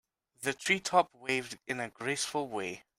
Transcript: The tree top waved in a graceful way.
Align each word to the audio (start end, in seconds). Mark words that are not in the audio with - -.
The 0.41 0.55
tree 0.55 0.79
top 0.79 1.11
waved 1.13 1.59
in 1.67 1.79
a 1.79 1.87
graceful 1.87 2.47
way. 2.47 2.85